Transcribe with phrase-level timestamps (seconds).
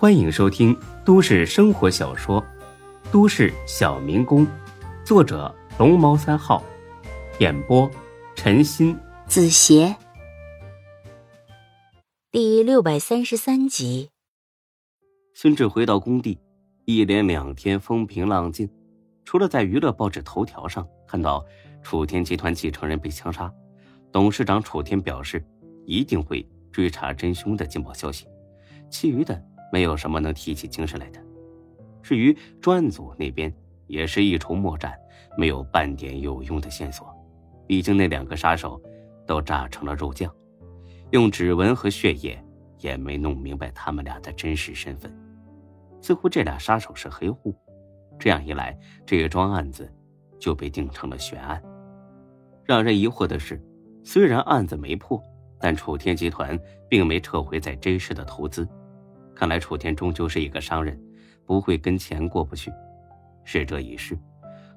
[0.00, 0.74] 欢迎收听
[1.04, 2.40] 都市生活小说
[3.12, 4.46] 《都市小民工》，
[5.04, 6.64] 作者龙猫三号，
[7.38, 7.86] 演播
[8.34, 9.94] 陈鑫、子邪，
[12.30, 14.08] 第六百三十三集。
[15.34, 16.40] 孙志回到工地，
[16.86, 18.66] 一连两天风平浪静，
[19.26, 21.44] 除了在娱乐报纸头条上看到
[21.82, 23.52] 楚天集团继承人被枪杀，
[24.10, 25.44] 董事长楚天表示
[25.84, 28.26] 一定会追查真凶的劲爆消息，
[28.88, 29.38] 其余的
[29.72, 31.20] 没有什么能提起精神来的。
[32.02, 33.52] 至于专案组那边，
[33.86, 34.98] 也是一筹莫展，
[35.36, 37.14] 没有半点有用的线索。
[37.66, 38.80] 毕竟那两个杀手
[39.26, 40.34] 都炸成了肉酱，
[41.10, 42.42] 用指纹和血液
[42.78, 45.14] 也没弄明白他们俩的真实身份。
[46.00, 47.54] 似乎这俩杀手是黑户，
[48.18, 48.76] 这样一来，
[49.06, 49.88] 这一桩案子
[50.38, 51.62] 就被定成了悬案。
[52.64, 53.62] 让人疑惑的是，
[54.02, 55.22] 虽然案子没破，
[55.60, 58.66] 但楚天集团并没撤回在 J 市的投资。
[59.40, 61.02] 看来楚天终究是一个商人，
[61.46, 62.70] 不会跟钱过不去。
[63.42, 64.14] 逝者已逝，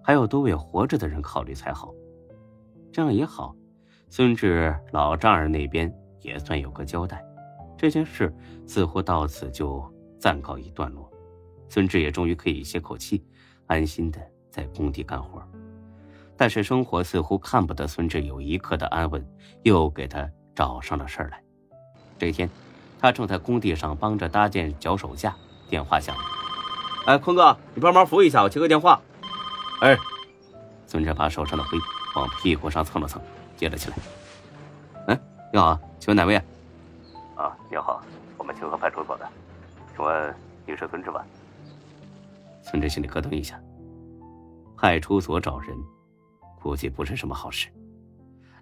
[0.00, 1.92] 还要多为活着的人考虑才好。
[2.92, 3.56] 这样也好，
[4.08, 7.20] 孙志老丈人那边也算有个交代。
[7.76, 8.32] 这件事
[8.64, 9.84] 似乎到此就
[10.20, 11.10] 暂告一段落。
[11.68, 13.26] 孙志也终于可以歇口气，
[13.66, 15.42] 安心的在工地干活。
[16.36, 19.26] 但是生活似乎看不得孙志有一刻的安稳，
[19.64, 21.42] 又给他找上了事儿来。
[22.16, 22.48] 这天，
[23.02, 25.34] 他正在工地上帮着搭建脚手架，
[25.68, 26.22] 电话响了。
[27.04, 29.02] 哎，坤哥，你帮忙扶一下，我接个电话。
[29.80, 29.98] 哎，
[30.86, 31.76] 孙志把手上的灰
[32.14, 33.20] 往屁股上蹭了蹭，
[33.56, 33.96] 接了起来。
[35.08, 35.20] 哎，
[35.52, 36.36] 你好，请问哪位？
[37.34, 38.00] 啊，你好，
[38.38, 39.28] 我们清河派出所的，
[39.96, 41.26] 请问你是孙志吧？
[42.62, 43.60] 孙志心里咯噔一下，
[44.76, 45.76] 派出所找人，
[46.62, 47.66] 估计不是什么好事。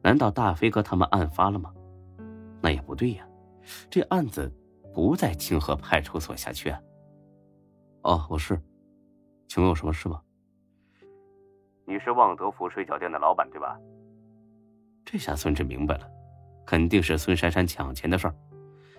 [0.00, 1.72] 难道大飞哥他们案发了吗？
[2.60, 3.24] 那也不对呀，
[3.90, 4.52] 这案子
[4.94, 6.80] 不在清河派出所辖区啊。
[8.02, 8.60] 哦，我是，
[9.48, 10.22] 请问有什么事吗？
[11.86, 13.78] 你是旺德福水饺店的老板对吧？
[15.04, 16.06] 这下孙志明白了，
[16.66, 18.34] 肯定是孙珊珊抢钱的事儿。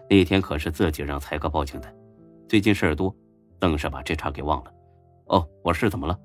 [0.09, 1.95] 那天可是自己让才哥报警的，
[2.47, 3.15] 最近事儿多，
[3.61, 4.73] 愣是把这茬给忘了。
[5.25, 6.19] 哦，我是怎么了？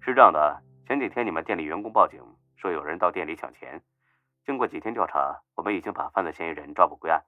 [0.00, 2.18] 是这样的，前几天你们店里员工报警
[2.56, 3.78] 说有人到店里抢钱，
[4.44, 7.24] 经过几天调查，我们已经把犯罪嫌疑人抓捕归案，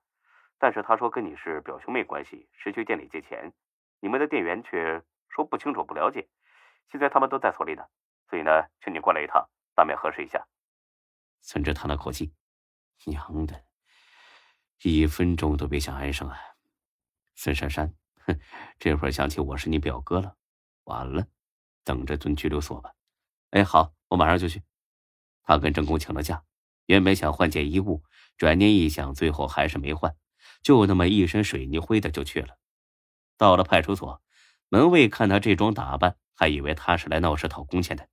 [0.59, 3.53] 但是他说跟你是表兄妹关系，是去店里借钱，
[4.01, 6.29] 你们的店员却说不清楚不了解，
[6.91, 7.85] 现在他们都在所里呢，
[8.29, 8.51] 所以呢，
[8.83, 10.45] 请你过来一趟，当面核实一下。
[11.41, 12.35] 孙志叹了口气，
[13.05, 13.65] 娘的，
[14.83, 16.39] 一分钟都别想安生啊！
[17.35, 17.95] 孙珊珊，
[18.27, 18.39] 哼，
[18.79, 20.37] 这会儿想起我是你表哥了。
[20.85, 21.27] 完了，
[21.85, 22.93] 等着蹲拘留所吧。
[23.51, 24.63] 哎，好，我马上就去。
[25.43, 26.43] 他跟郑工请了假，
[26.87, 28.03] 原本想换件衣物，
[28.37, 30.17] 转念一想，最后还是没换，
[30.63, 32.59] 就那么一身水泥灰的就去了。
[33.37, 34.23] 到了派出所，
[34.69, 38.09] 门卫看他这装打扮，还以为他是来闹事讨工钱的，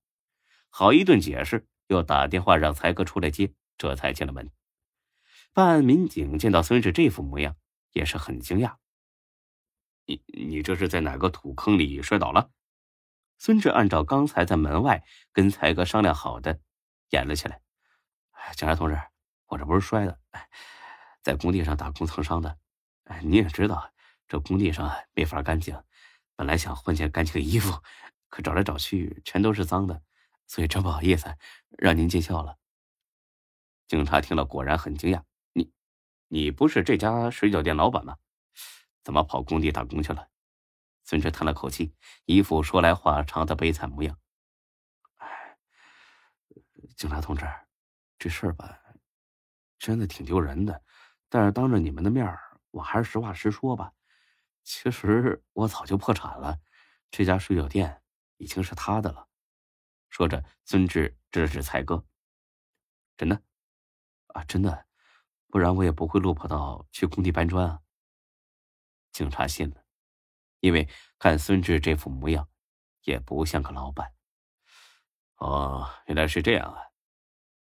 [0.69, 4.49] 好一顿解释，又打电话让才哥出来接，这才进了门。
[5.53, 7.55] 办案民警见到孙志这副模样，
[7.91, 8.75] 也是很惊讶。
[10.05, 12.49] 你你这是在哪个土坑里摔倒了？
[13.37, 16.59] 孙志按照刚才在门外跟才哥商量好的
[17.09, 17.61] 演了起来。
[18.55, 18.99] 警察同志，
[19.47, 20.19] 我这不是摔的，
[21.21, 22.57] 在工地上打工蹭伤的。
[23.05, 23.91] 哎你也知道，
[24.27, 25.81] 这工地上没法干净。
[26.35, 27.81] 本来想换件干净的衣服，
[28.29, 30.01] 可找来找去全都是脏的，
[30.47, 31.35] 所以真不好意思，
[31.77, 32.57] 让您见笑了。
[33.87, 35.23] 警察听了果然很惊讶。
[35.53, 35.71] 你，
[36.27, 38.17] 你不是这家水饺店老板吗？
[39.03, 40.29] 怎么跑工地打工去了？
[41.03, 44.17] 孙志叹了口气，一副说来话长的悲惨模样。
[45.17, 45.57] 哎，
[46.95, 47.45] 警察同志，
[48.21, 48.79] 这事儿吧，
[49.79, 50.83] 真的挺丢人的。
[51.27, 52.37] 但是当着你们的面
[52.69, 53.91] 我还是实话实说吧。
[54.63, 56.59] 其实我早就破产了，
[57.09, 58.03] 这家水饺店
[58.37, 59.27] 已经是他的了。
[60.11, 62.05] 说着，孙志指了指才哥
[63.17, 63.41] ：“真的？
[64.27, 64.85] 啊，真的，
[65.49, 67.81] 不然我也不会落魄到去工地搬砖啊。”
[69.11, 69.83] 警察信了。
[70.59, 70.87] 因为
[71.17, 72.47] 看孙志这副模样，
[73.01, 74.13] 也不像个老板。
[75.37, 76.90] 哦，原来是这样啊！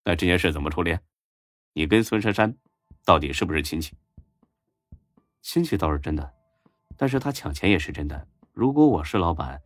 [0.10, 0.98] 那这件事怎么处理？
[1.74, 2.58] 你跟孙珊珊
[3.06, 3.96] 到底是不是亲戚？
[5.40, 6.34] 亲戚倒是真的，
[6.98, 8.28] 但是他抢钱也是真的。
[8.52, 9.62] 如果我是老板，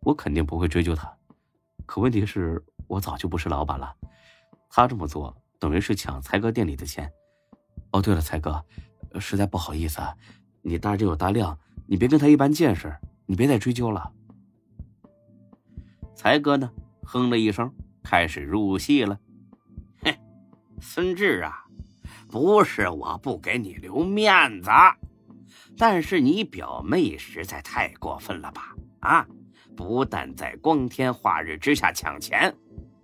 [0.00, 1.10] 我肯定不会追究他。
[1.86, 3.96] 可问题是我早就不是老板了，
[4.68, 7.10] 他这么做等于是抢才哥店里的钱。
[7.92, 8.62] 哦，对了，才哥，
[9.18, 10.14] 实在不好意思啊，
[10.60, 11.58] 你大人有大量。
[11.86, 12.94] 你别跟他一般见识，
[13.24, 14.12] 你别再追究了。
[16.14, 16.70] 才哥呢，
[17.02, 19.18] 哼了一声，开始入戏了。
[20.80, 21.64] 孙志啊，
[22.30, 24.70] 不是我不给你留面子，
[25.76, 28.74] 但是你表妹实在太过分了吧？
[29.00, 29.26] 啊，
[29.76, 32.54] 不但在光天化日之下抢钱，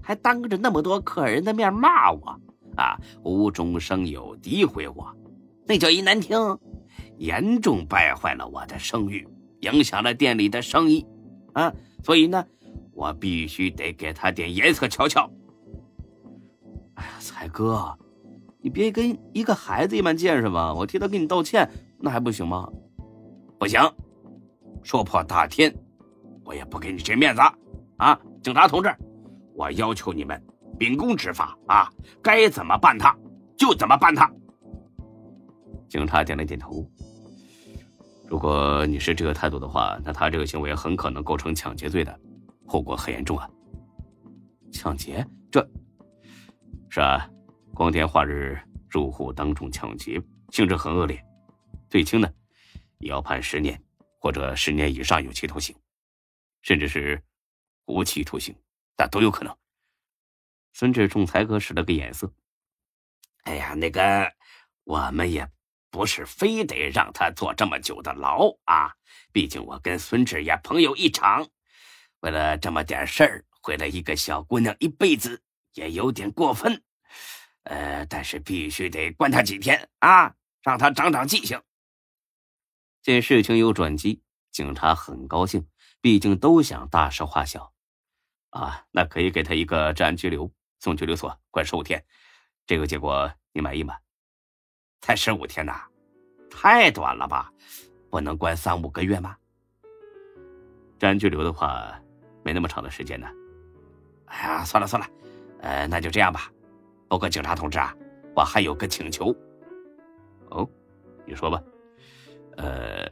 [0.02, 2.40] 还当着那么多客人的面骂我，
[2.76, 5.14] 啊，无中生有诋毁我，
[5.66, 6.38] 那叫一难听，
[7.18, 9.26] 严重败坏了我的声誉，
[9.60, 11.06] 影响了店里的生意，
[11.52, 11.72] 啊，
[12.02, 12.44] 所以呢，
[12.92, 15.30] 我必须得给他点颜色瞧瞧。
[17.02, 17.98] 哎呀，才哥。
[18.60, 20.72] 你别跟一个孩子一般见识嘛！
[20.72, 21.68] 我替他给你道歉，
[21.98, 22.70] 那还不行吗？
[23.58, 23.80] 不行，
[24.84, 25.74] 说破大天，
[26.44, 27.40] 我也不给你这面子
[27.96, 28.16] 啊！
[28.40, 28.94] 警察同志，
[29.54, 30.40] 我要求你们
[30.78, 31.90] 秉公执法啊！
[32.22, 33.16] 该怎么办他
[33.56, 34.30] 就怎么办他。
[35.88, 36.88] 警察点了点头。
[38.28, 42.16] 如果你是这个态度的话，那他这个行为很可能构成抢劫罪的，
[42.64, 43.50] 后果很严重啊！
[44.70, 45.26] 抢劫？
[45.50, 45.68] 这，
[46.94, 47.26] 是啊。
[47.74, 48.60] 光天化日
[48.90, 51.24] 入户当众抢劫，性质很恶劣，
[51.88, 52.30] 最轻的
[52.98, 53.82] 也要判十年
[54.20, 55.74] 或者十年以上有期徒刑，
[56.60, 57.18] 甚至是
[57.86, 58.54] 无期徒刑，
[58.94, 59.56] 但都有可能。
[60.74, 62.30] 孙志仲才哥使了个眼色
[63.44, 64.30] ：“哎呀，那个，
[64.84, 65.48] 我们也
[65.90, 68.92] 不是非得让他坐这么久的牢啊，
[69.32, 71.48] 毕竟我跟孙志也朋友一场，
[72.20, 75.42] 为了这么点事儿毁了一个小姑娘一辈子，
[75.74, 76.82] 也有点过分。”
[77.64, 81.62] 呃，但是必须得关他几天啊，让他长长记性。
[83.02, 85.68] 见事情有转机，警察很高兴，
[86.00, 87.72] 毕竟都想大事化小。
[88.50, 92.04] 啊，那可以给他一个治安拘留，送拘留所关十五天。
[92.66, 93.96] 这个结果你满意吗？
[95.00, 95.82] 才十五天呐，
[96.50, 97.52] 太短了吧？
[98.10, 99.36] 不能关三五个月吗？
[100.98, 101.96] 治安拘留的话，
[102.44, 103.26] 没那么长的时间呢。
[104.26, 105.08] 哎呀，算了算了，
[105.62, 106.52] 呃，那就这样吧。
[107.08, 107.94] 不过，警察同志啊，
[108.36, 109.34] 我还有个请求。
[110.50, 110.68] 哦，
[111.24, 111.62] 你说吧。
[112.56, 113.10] 呃，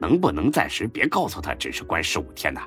[0.00, 2.60] 能不能暂时别告诉他只是关十五天呢？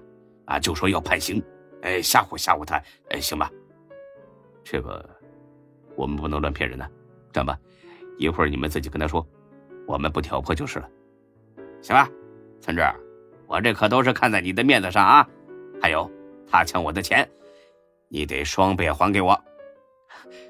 [0.46, 1.44] 啊，就说要判刑，
[1.82, 3.52] 呃，吓唬吓唬他，呃，行吧？
[4.64, 5.10] 这个
[5.96, 6.88] 我们不能乱骗人呢。
[7.34, 7.58] 这样吧，
[8.18, 9.26] 一会儿你们自己跟他说，
[9.86, 10.90] 我们不挑拨就是了。
[11.82, 12.10] 行吧，
[12.62, 12.84] 村志，
[13.48, 15.28] 我这可都是看在你的面子上啊。
[15.82, 16.10] 还有，
[16.50, 17.30] 他抢我的钱，
[18.10, 19.40] 你得双倍还给我。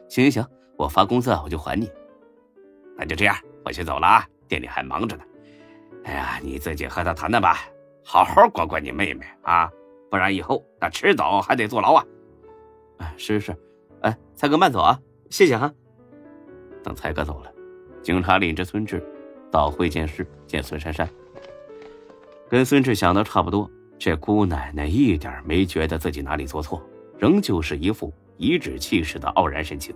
[0.10, 1.90] 行行行，我发工资我就还你。
[2.96, 5.24] 那就这样，我先走了啊，店里还忙着呢。
[6.04, 7.60] 哎呀，你自己和他谈谈吧，
[8.04, 9.70] 好好管管你妹妹啊，
[10.10, 12.06] 不然以后那迟早还得坐牢啊。
[12.98, 13.58] 啊，是是是，
[14.02, 15.00] 哎，蔡哥慢走啊，
[15.30, 15.72] 谢谢哈。
[16.84, 17.52] 等蔡哥走了，
[18.02, 19.04] 警察领着孙志
[19.52, 21.08] 到会见室见孙珊珊。
[22.50, 23.70] 跟孙志想的差不多，
[24.00, 26.82] 这姑奶奶一点没觉得自己哪里做错，
[27.18, 28.14] 仍旧是一副。
[28.40, 29.96] 颐指气使的傲然神情，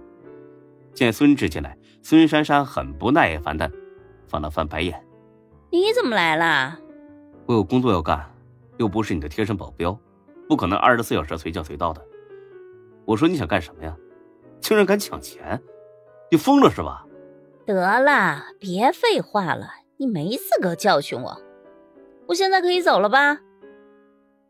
[0.95, 3.71] 见孙志进来，孙珊珊很不耐烦的
[4.27, 4.99] 翻了翻白眼
[5.69, 6.79] ：“你怎么来了？
[7.45, 8.27] 我有工作要干，
[8.77, 9.95] 又不是你的贴身保镖，
[10.49, 12.03] 不可能二十四小时随叫随到的。
[13.05, 13.95] 我说你想干什么呀？
[14.59, 15.61] 竟然敢抢钱！
[16.31, 17.05] 你疯了是吧？”
[17.67, 21.39] 得了，别废话了，你没资格教训我。
[22.25, 23.37] 我现在可以走了吧？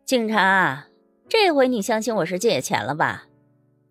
[0.05, 0.85] 警察，
[1.31, 3.23] 这回你相信我是借钱了吧？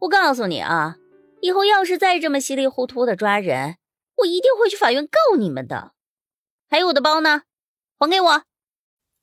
[0.00, 0.98] 我告诉你啊，
[1.40, 3.76] 以后要是再这么稀里糊涂的抓人，
[4.18, 5.92] 我一定会去法院告你们的。
[6.68, 7.44] 还有我的包呢，
[7.98, 8.42] 还给我。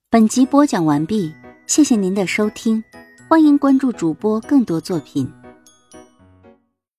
[0.10, 1.32] 本集播讲完毕，
[1.68, 2.84] 谢谢您的收听，
[3.30, 5.32] 欢迎关注主播更多作品。